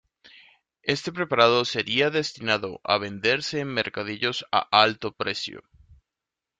Este 0.81 1.11
preparado 1.11 1.63
sería 1.63 2.09
destinado 2.09 2.81
a 2.83 2.97
venderse 2.97 3.59
en 3.59 3.67
mercadillos 3.67 4.47
a 4.51 4.67
alto 4.81 5.11
precio. 5.11 5.61